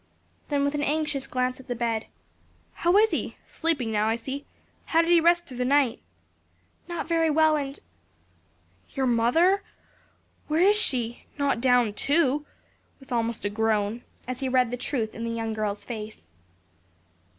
[0.49, 2.07] Then with an anxious glance at the bed
[2.73, 3.35] "How is he?
[3.47, 4.45] sleeping now, I see.
[4.85, 5.99] How did he rest through the night?"
[6.87, 7.77] "Not very well, and"
[8.95, 9.61] "Your mother?
[10.47, 11.25] where is she?
[11.37, 12.47] not down too?"
[12.99, 16.23] with almost a groan, as he read the truth in the young girl's face.